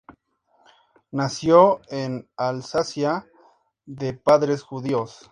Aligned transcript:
Nació 1.11 1.79
en 1.91 2.27
Alsacia, 2.35 3.29
de 3.85 4.15
padres 4.15 4.63
judíos. 4.63 5.29